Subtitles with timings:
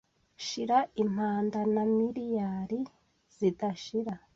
[0.45, 2.79] Shira impanda na miriyari
[3.37, 4.13] zidashira